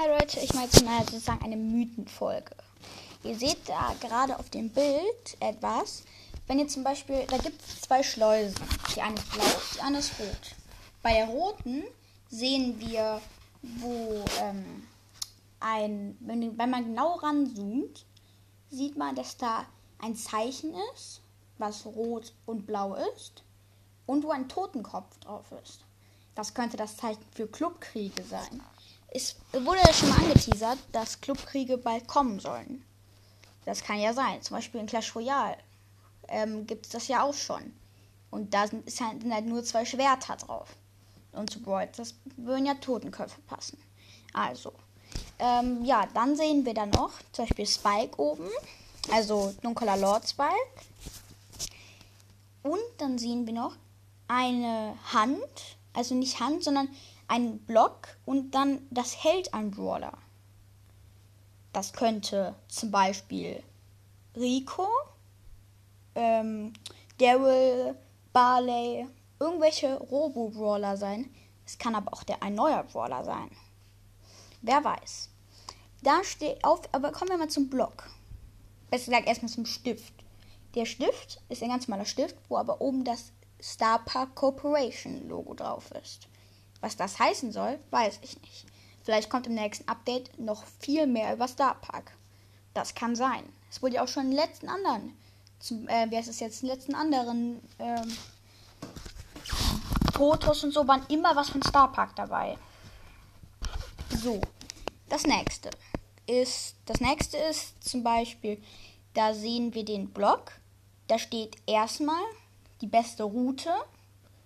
[0.00, 2.54] Hi Leute, ich mache jetzt mal sozusagen eine Mythenfolge.
[3.24, 6.04] Ihr seht da gerade auf dem Bild etwas.
[6.46, 8.54] Wenn ihr zum Beispiel, da gibt es zwei Schleusen.
[8.94, 10.54] Die eine ist blau, die andere ist rot.
[11.02, 11.82] Bei der roten
[12.30, 13.20] sehen wir,
[13.62, 14.86] wo ähm,
[15.58, 18.06] ein, wenn, wenn man genau ranzoomt,
[18.70, 19.66] sieht man, dass da
[19.98, 21.22] ein Zeichen ist,
[21.58, 23.42] was rot und blau ist
[24.06, 25.80] und wo ein Totenkopf drauf ist.
[26.36, 28.62] Das könnte das Zeichen für Clubkriege sein.
[29.10, 32.84] Es wurde ja schon mal angeteasert, dass Clubkriege bald kommen sollen.
[33.64, 34.42] Das kann ja sein.
[34.42, 35.56] Zum Beispiel in Clash Royale
[36.28, 37.72] ähm, gibt es das ja auch schon.
[38.30, 40.68] Und da sind, halt, sind halt nur zwei Schwerter drauf.
[41.32, 43.78] Und zu Brawl, das würden ja Totenköpfe passen.
[44.32, 44.72] Also,
[45.38, 48.48] ähm, ja, dann sehen wir da noch zum Beispiel Spike oben.
[49.10, 50.52] Also dunkler Lord Spike.
[52.62, 53.76] Und dann sehen wir noch
[54.26, 55.77] eine Hand.
[55.98, 56.88] Also nicht Hand, sondern
[57.26, 60.16] einen Block und dann das hält ein Brawler.
[61.72, 63.64] Das könnte zum Beispiel
[64.36, 64.86] Rico,
[66.14, 66.72] ähm,
[67.18, 67.96] Daryl,
[68.32, 69.08] Barley,
[69.40, 71.34] irgendwelche Robo-Brawler sein.
[71.66, 73.50] Es kann aber auch der ein neuer Brawler sein.
[74.62, 75.30] Wer weiß.
[76.04, 78.08] Da steht auf, aber kommen wir mal zum Block.
[78.88, 80.14] Besser gesagt erstmal zum Stift.
[80.76, 85.54] Der Stift ist ein ganz normaler Stift, wo aber oben das Star Park Corporation Logo
[85.54, 86.28] drauf ist.
[86.80, 88.66] Was das heißen soll, weiß ich nicht.
[89.02, 92.12] Vielleicht kommt im nächsten Update noch viel mehr über Star Park.
[92.74, 93.42] Das kann sein.
[93.70, 95.16] Es wurde ja auch schon in den letzten anderen,
[95.58, 98.16] zum, äh, wie heißt es jetzt, in den letzten anderen ähm,
[100.14, 102.56] Fotos und so waren immer was von Star Park dabei.
[104.22, 104.40] So,
[105.08, 105.70] das nächste
[106.26, 108.62] ist, das nächste ist zum Beispiel,
[109.14, 110.52] da sehen wir den Block.
[111.06, 112.22] Da steht erstmal
[112.80, 113.70] die beste Route.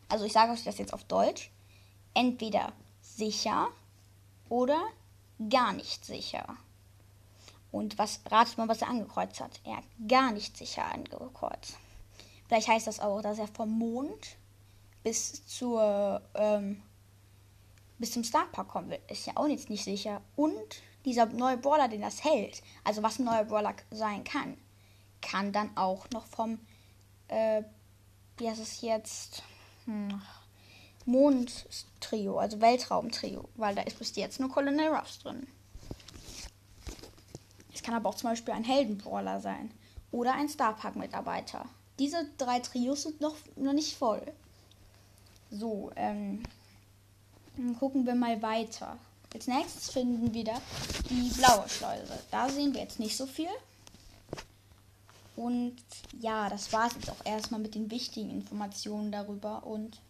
[0.08, 1.50] Also ich sage euch das jetzt auf Deutsch
[2.14, 3.68] entweder sicher
[4.48, 4.80] oder
[5.50, 6.44] gar nicht sicher.
[7.70, 9.60] Und was ratet mal, was er angekreuzt hat?
[9.64, 11.78] Er hat gar nicht sicher angekreuzt.
[12.46, 14.36] Vielleicht heißt das auch, dass er vom Mond
[15.02, 16.82] bis zur ähm,
[17.98, 18.98] bis zum Starpark kommen will.
[19.08, 20.20] Ist ja auch jetzt nicht sicher.
[20.36, 24.58] Und dieser neue Brawler, den das hält, also was ein neuer Brawler sein kann,
[25.22, 26.58] kann dann auch noch vom
[27.28, 27.62] äh,
[28.42, 29.42] wie heißt es jetzt?
[29.84, 30.20] Hm,
[31.06, 35.46] Mondtrio, also Weltraumtrio, weil da ist bis jetzt nur Colonel Ruffs drin.
[37.72, 39.70] Es kann aber auch zum Beispiel ein Heldenbrawler sein
[40.10, 41.66] oder ein Starpark-Mitarbeiter.
[41.98, 44.22] Diese drei Trios sind noch, noch nicht voll.
[45.50, 46.42] So, ähm,
[47.56, 48.96] dann gucken wir mal weiter.
[49.34, 50.44] Als nächstes finden wir
[51.10, 52.18] die blaue Schleuse.
[52.30, 53.48] Da sehen wir jetzt nicht so viel.
[55.36, 55.76] Und
[56.20, 59.64] ja, das war es jetzt auch erstmal mit den wichtigen Informationen darüber.
[59.64, 60.00] Und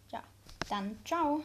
[0.68, 1.42] dann ciao.